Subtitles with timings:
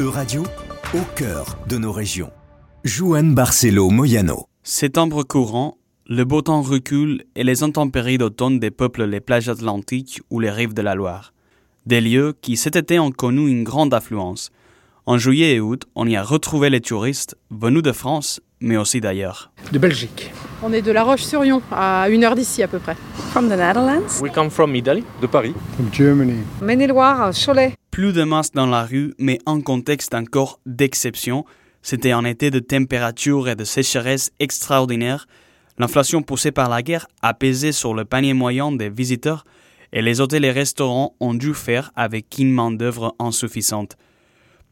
[0.00, 0.44] E-Radio,
[0.94, 2.30] au cœur de nos régions.
[2.84, 4.46] Juan Barcelo Moyano.
[4.62, 10.38] Septembre courant, le beau temps recule et les intempéries d'automne dépeuplent les plages atlantiques ou
[10.38, 11.32] les rives de la Loire.
[11.86, 14.52] Des lieux qui cet été ont connu une grande affluence.
[15.04, 19.00] En juillet et août, on y a retrouvé les touristes venus de France, mais aussi
[19.00, 19.50] d'ailleurs.
[19.72, 20.30] De Belgique.
[20.62, 22.96] On est de La Roche-sur-Yon, à une heure d'ici à peu près.
[23.32, 24.20] From the Netherlands.
[24.22, 25.02] We come from Italy.
[25.20, 25.54] De Paris.
[25.74, 26.44] From Germany.
[26.62, 27.74] Maine-et-Loire, Cholet.
[27.98, 31.44] Plus de masses dans la rue, mais en contexte encore d'exception.
[31.82, 35.26] C'était un été de température et de sécheresse extraordinaire.
[35.78, 39.44] L'inflation poussée par la guerre a pesé sur le panier moyen des visiteurs
[39.92, 43.96] et les hôtels et restaurants ont dû faire avec une main-d'œuvre insuffisante.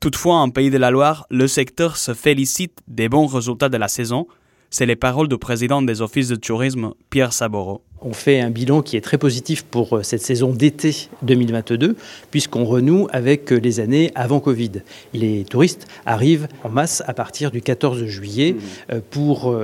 [0.00, 3.88] Toutefois, en Pays de la Loire, le secteur se félicite des bons résultats de la
[3.88, 4.28] saison.
[4.72, 7.82] C'est les paroles du président des offices de tourisme, Pierre Saboro.
[8.02, 11.96] On fait un bilan qui est très positif pour euh, cette saison d'été 2022,
[12.30, 14.70] puisqu'on renoue avec euh, les années avant Covid.
[15.12, 18.54] Les touristes arrivent en masse à partir du 14 juillet
[18.92, 19.54] euh, pour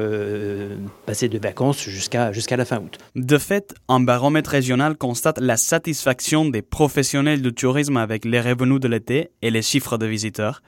[1.06, 2.98] passer de vacances jusqu'à jusqu'à la fin août.
[3.14, 8.80] De fait, un baromètre régional constate la satisfaction des professionnels du tourisme avec les revenus
[8.80, 10.62] de l'été et les chiffres de visiteurs.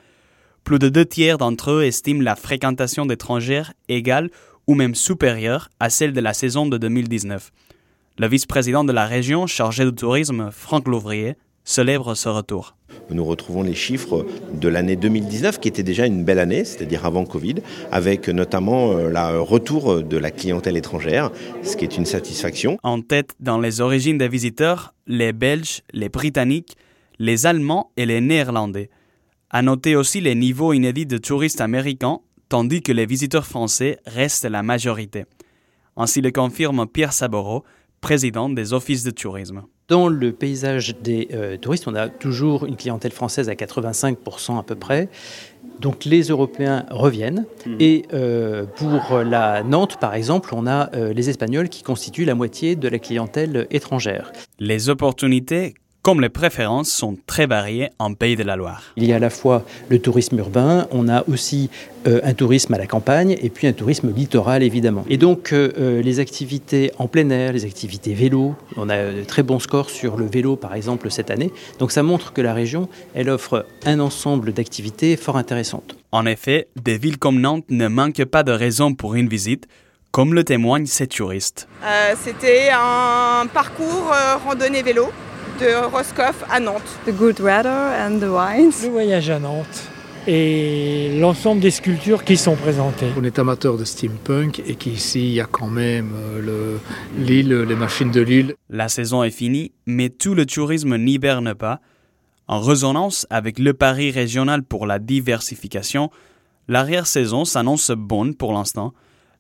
[0.69, 4.29] Plus de deux tiers d'entre eux estiment la fréquentation d'étrangers égale
[4.67, 7.53] ou même supérieure à celle de la saison de 2019.
[8.19, 12.77] Le vice-président de la région chargé du tourisme, Franck Louvrier, célèbre ce retour.
[13.09, 17.25] Nous retrouvons les chiffres de l'année 2019, qui était déjà une belle année, c'est-à-dire avant
[17.25, 21.31] Covid, avec notamment le retour de la clientèle étrangère,
[21.63, 22.77] ce qui est une satisfaction.
[22.83, 26.77] En tête dans les origines des visiteurs, les Belges, les Britanniques,
[27.19, 28.91] les Allemands et les Néerlandais.
[29.51, 34.45] À noter aussi les niveaux inédits de touristes américains tandis que les visiteurs français restent
[34.45, 35.25] la majorité.
[35.97, 37.65] Ainsi le confirme Pierre Saboro,
[38.01, 39.63] président des offices de tourisme.
[39.89, 44.63] Dans le paysage des euh, touristes, on a toujours une clientèle française à 85% à
[44.63, 45.09] peu près.
[45.81, 47.47] Donc les Européens reviennent.
[47.65, 47.77] Mmh.
[47.81, 52.35] Et euh, pour la Nantes, par exemple, on a euh, les Espagnols qui constituent la
[52.35, 54.31] moitié de la clientèle étrangère.
[54.59, 58.83] Les opportunités comme les préférences sont très variées en Pays de la Loire.
[58.97, 61.71] Il y a à la fois le tourisme urbain, on a aussi
[62.07, 65.05] euh, un tourisme à la campagne et puis un tourisme littoral évidemment.
[65.11, 69.25] Et donc euh, euh, les activités en plein air, les activités vélo, on a de
[69.25, 71.53] très bons scores sur le vélo par exemple cette année.
[71.79, 75.97] Donc ça montre que la région, elle offre un ensemble d'activités fort intéressantes.
[76.13, 79.67] En effet, des villes comme Nantes ne manquent pas de raisons pour une visite
[80.11, 81.69] comme le témoignent ces touristes.
[81.85, 84.11] Euh, C'était un parcours
[84.47, 85.09] randonnée vélo
[85.59, 86.99] de Roscoff à Nantes.
[87.07, 88.73] The good weather and the wines.
[88.83, 89.89] Le voyage à Nantes
[90.31, 93.07] et l'ensemble des sculptures qui sont présentées.
[93.17, 96.13] On est amateur de steampunk et qu'ici il y a quand même
[97.17, 98.55] l'île, le, les machines de l'île.
[98.69, 101.81] La saison est finie, mais tout le tourisme n'hiberne pas.
[102.47, 106.11] En résonance avec le pari régional pour la diversification,
[106.69, 108.93] l'arrière-saison s'annonce bonne pour l'instant.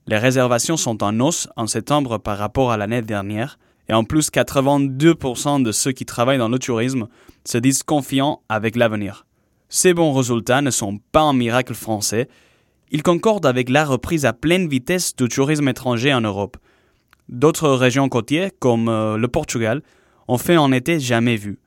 [0.06, 3.58] Les réservations sont en hausse en septembre par rapport à l'année dernière.
[3.88, 7.08] Et en plus, 82% de ceux qui travaillent dans le tourisme
[7.44, 9.26] se disent confiants avec l'avenir.
[9.68, 12.28] Ces bons résultats ne sont pas un miracle français.
[12.90, 16.56] Ils concordent avec la reprise à pleine vitesse du tourisme étranger en Europe.
[17.28, 19.82] D'autres régions côtières, comme euh, le Portugal,
[20.26, 21.58] ont fait un été jamais vu.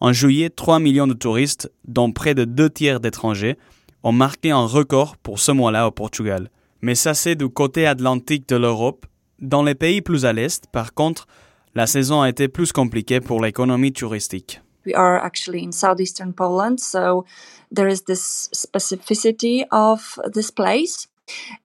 [0.00, 3.56] En juillet, 3 millions de touristes, dont près de deux tiers d'étrangers,
[4.02, 6.50] ont marqué un record pour ce mois-là au Portugal.
[6.82, 9.06] Mais ça c'est du côté atlantique de l'Europe.
[9.40, 11.26] Dans les pays plus à l'est, par contre,
[11.74, 14.60] la saison a été plus compliquée pour l'économie touristique.
[14.86, 17.24] We are actually in southeastern Poland, so
[17.70, 21.08] there is this specificity of this place.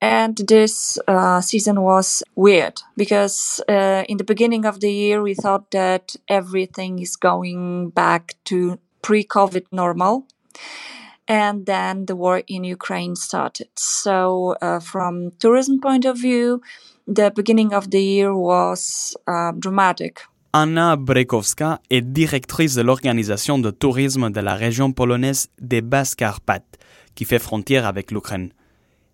[0.02, 5.36] And this uh, season was weird because uh, in the beginning of the year we
[5.36, 10.26] thought that everything is going back to pre COVID normal.
[11.28, 13.70] And then the war in Ukraine started.
[13.78, 16.62] So, uh, from tourism point of view,
[17.08, 20.20] the beginning of the year was uh, dramatic.
[20.56, 26.78] Anna Brekowska est directrice de l'organisation de tourisme de la région polonaise des Basses-Carpates,
[27.16, 28.52] qui fait frontière avec l'Ukraine.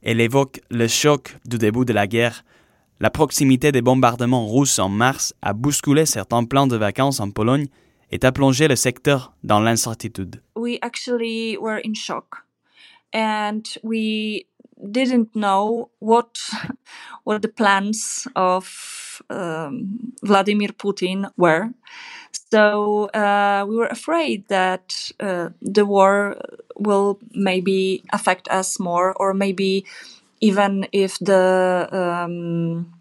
[0.01, 2.44] Elle évoque le choc du début de la guerre.
[3.00, 7.67] La proximité des bombardements russes en mars a bousculé certains plans de vacances en Pologne
[8.11, 10.41] a le secteur dans l'incertitude.
[10.56, 12.44] We actually were in shock
[13.13, 14.45] and we
[14.91, 16.38] didn't know what
[17.23, 21.69] what the plans of um, Vladimir Putin were.
[22.51, 26.38] So uh, we were afraid that uh, the war
[26.75, 29.85] will maybe affect us more, or maybe
[30.41, 32.94] even if the um,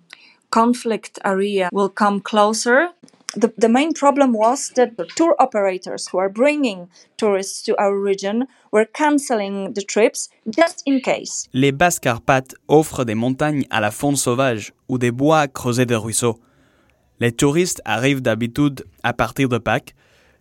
[0.50, 2.88] conflict area will come closer,
[3.36, 7.96] the, the main problem was that the tour operators who are bringing tourists to our
[7.96, 11.48] region were canceling the trips just in case.
[11.52, 15.94] Les Basses Carpates offrent des montagnes à la faune sauvage ou des bois creusés de
[15.94, 16.38] ruisseaux.
[17.20, 19.94] Les touristes arrivent d'habitude à partir de Pâques.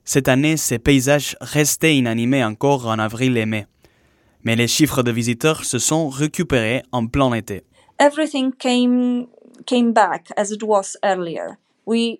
[0.05, 3.65] Cette année, ces paysages restaient inanimés encore en avril et mai.
[4.43, 7.63] Mais les chiffres de visiteurs se sont récupérés en plein été.
[7.99, 9.25] Everything came
[9.65, 11.57] came back as it was earlier.
[11.85, 12.19] We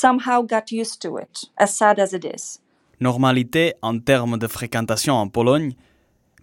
[0.00, 2.60] somehow got used to it, as sad as it is.
[3.00, 5.74] Normalité en termes de fréquentation en Pologne,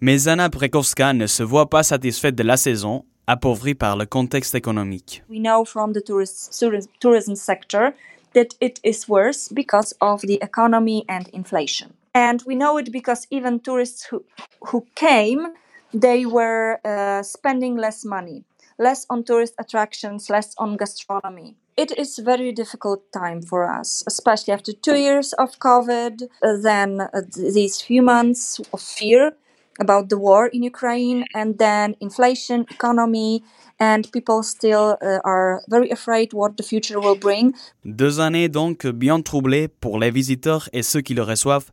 [0.00, 4.54] mais Anna Brekowska ne se voit pas satisfaite de la saison, appauvrie par le contexte
[4.54, 5.22] économique.
[5.28, 7.94] We know from the tourist, tourist- tourism sector
[8.34, 11.88] that it is worse because of the economy and inflation.
[12.14, 14.22] And we know it because even tourists who,
[14.60, 15.48] who came,
[15.92, 18.44] they were uh, spending less money,
[18.78, 21.56] less on tourist attractions, less on gastronomy.
[21.76, 27.00] It is very difficult time for us, especially after two years of COVID, uh, then
[27.00, 29.32] uh, th- these few months of fear
[29.80, 33.42] about the war in Ukraine, and then inflation, economy,
[33.80, 37.52] and people still uh, are very afraid what the future will bring.
[37.84, 41.72] Deux années donc bien troublées pour les visiteurs et ceux qui le reçoivent,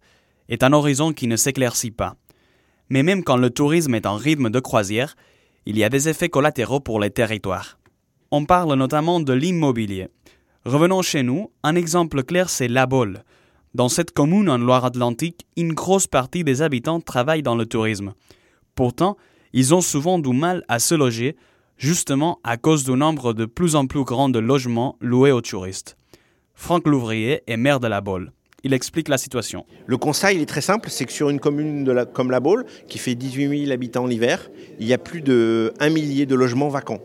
[0.49, 2.15] est un horizon qui ne s'éclaircit pas.
[2.89, 5.15] Mais même quand le tourisme est en rythme de croisière,
[5.65, 7.77] il y a des effets collatéraux pour les territoires.
[8.31, 10.07] On parle notamment de l'immobilier.
[10.65, 13.23] Revenons chez nous, un exemple clair c'est La Baule.
[13.73, 18.13] Dans cette commune en Loire-Atlantique, une grosse partie des habitants travaillent dans le tourisme.
[18.75, 19.17] Pourtant,
[19.53, 21.35] ils ont souvent du mal à se loger,
[21.77, 25.97] justement à cause du nombre de plus en plus grand de logements loués aux touristes.
[26.53, 28.31] Franck Louvrier est maire de La Baule.
[28.63, 29.65] Il explique la situation.
[29.87, 33.15] Le constat, est très simple, c'est que sur une commune comme La Baule, qui fait
[33.15, 36.99] 18 000 habitants l'hiver, il y a plus de 1 millier de logements vacants.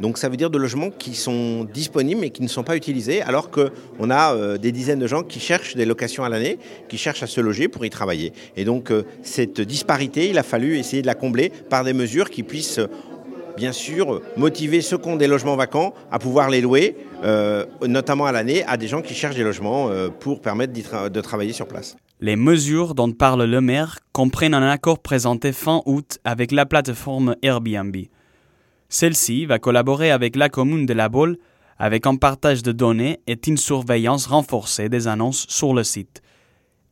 [0.00, 3.22] Donc ça veut dire de logements qui sont disponibles mais qui ne sont pas utilisés,
[3.22, 6.58] alors qu'on a euh, des dizaines de gens qui cherchent des locations à l'année,
[6.88, 8.32] qui cherchent à se loger pour y travailler.
[8.56, 12.30] Et donc euh, cette disparité, il a fallu essayer de la combler par des mesures
[12.30, 12.80] qui puissent,
[13.60, 18.24] bien sûr, motiver ceux qui ont des logements vacants à pouvoir les louer, euh, notamment
[18.24, 21.68] à l'année, à des gens qui cherchent des logements euh, pour permettre de travailler sur
[21.68, 21.94] place.
[22.20, 27.36] Les mesures dont parle le maire comprennent un accord présenté fin août avec la plateforme
[27.42, 27.96] Airbnb.
[28.88, 31.36] Celle-ci va collaborer avec la commune de La Baule
[31.78, 36.22] avec un partage de données et une surveillance renforcée des annonces sur le site.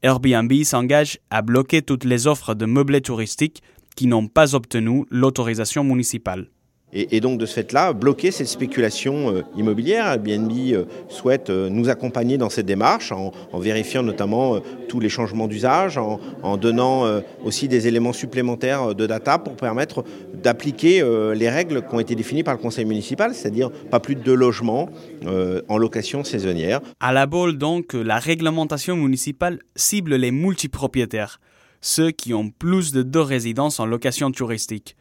[0.02, 3.62] Airbnb s'engage à bloquer toutes les offres de meublés touristiques
[3.96, 6.50] qui n'ont pas obtenu l'autorisation municipale.
[6.94, 10.06] Et, donc de ce fait-là, bloquer cette spéculation euh, immobilière.
[10.06, 15.48] Airbnb euh, souhaite euh, nous accompagner dans cette démarche en, vérifiant notamment tous les changements
[15.48, 21.02] d'usage, en, donnant aussi des éléments supplémentaires de data pour permettre d'appliquer
[21.34, 24.34] les règles qui ont été définies par le conseil municipal, c'est-à-dire pas plus de deux
[24.34, 24.88] logements
[25.26, 26.80] en location saisonnière.
[27.00, 31.40] À la Baule, donc, la réglementation municipale cible les multipropriétaires,
[31.80, 34.96] ceux qui ont plus de deux résidences en location touristique.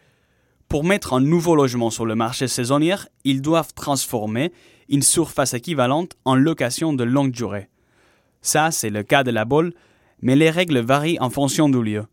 [0.70, 4.52] Pour mettre un nouveau logement sur le marché saisonnier, ils doivent transformer
[4.90, 7.70] une surface équivalente en location de longue durée.
[8.42, 9.74] Ça, c'est le cas de la Baule,
[10.22, 12.06] mais les règles varient en fonction du lieu.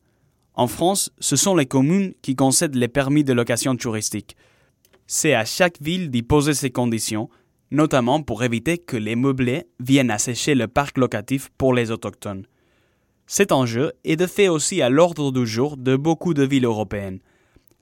[0.54, 4.36] En France, ce sont les communes qui concèdent les permis de location touristique.
[5.08, 7.28] C'est à chaque ville d'y poser ces conditions,
[7.72, 12.46] notamment pour éviter que les meublés viennent assécher le parc locatif pour les autochtones.
[13.26, 17.18] Cet enjeu est de fait aussi à l'ordre du jour de beaucoup de villes européennes.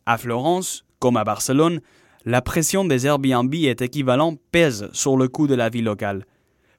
[0.06, 1.80] À Florence, comme à Barcelone,
[2.24, 6.24] la pression des Airbnb est équivalente pèse sur le coût de la vie locale.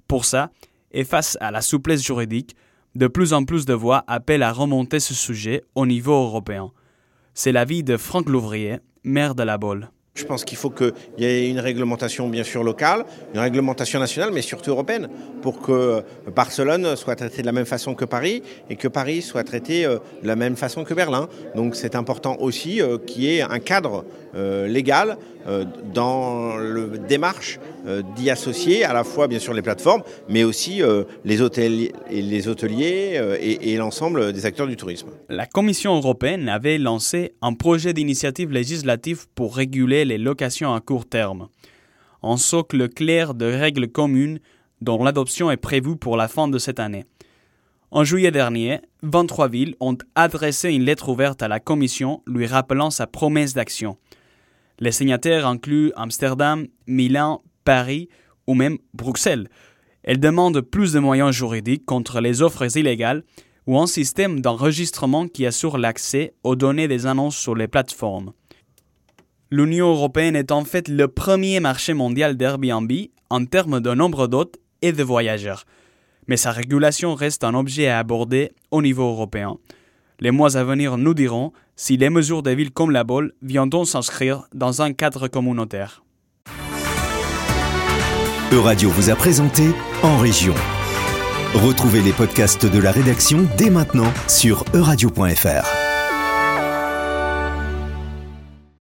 [0.07, 0.51] Pour ça,
[0.91, 2.55] et face à la souplesse juridique,
[2.95, 6.71] de plus en plus de voix appellent à remonter ce sujet au niveau européen.
[7.33, 9.89] C'est l'avis de Franck Louvrier, maire de la Baule.
[10.15, 13.03] Je pense qu'il faut qu'il y ait une réglementation bien sûr locale,
[13.33, 15.09] une réglementation nationale, mais surtout européenne,
[15.41, 16.03] pour que
[16.35, 19.97] Barcelone soit traité de la même façon que Paris et que Paris soit traité euh,
[20.21, 21.27] de la même façon que Berlin.
[21.55, 24.05] Donc c'est important aussi euh, qu'il y ait un cadre
[24.35, 25.17] euh, légal
[25.47, 30.43] euh, dans la démarche euh, d'y associer à la fois bien sûr les plateformes, mais
[30.43, 35.07] aussi euh, les hôteliers, les hôteliers euh, et l'ensemble des acteurs du tourisme.
[35.27, 41.07] La Commission européenne avait lancé un projet d'initiative législative pour réguler les locations à court
[41.07, 41.49] terme.
[42.21, 44.39] Un socle clair de règles communes
[44.81, 47.05] dont l'adoption est prévue pour la fin de cette année.
[47.91, 52.89] En juillet dernier, 23 villes ont adressé une lettre ouverte à la Commission lui rappelant
[52.89, 53.97] sa promesse d'action.
[54.79, 58.09] Les signataires incluent Amsterdam, Milan, Paris
[58.47, 59.47] ou même Bruxelles.
[60.03, 63.23] Elles demandent plus de moyens juridiques contre les offres illégales
[63.67, 68.33] ou un système d'enregistrement qui assure l'accès aux données des annonces sur les plateformes.
[69.55, 72.91] L'Union européenne est en fait le premier marché mondial d'Airbnb
[73.29, 75.65] en termes de nombre d'hôtes et de voyageurs.
[76.27, 79.57] Mais sa régulation reste un objet à aborder au niveau européen.
[80.19, 83.85] Les mois à venir nous diront si les mesures des villes comme la Baule viendront
[83.85, 86.03] s'inscrire dans un cadre communautaire.
[88.51, 89.65] Euradio vous a présenté
[90.01, 90.55] En Région.
[91.53, 95.82] Retrouvez les podcasts de la rédaction dès maintenant sur euradio.fr.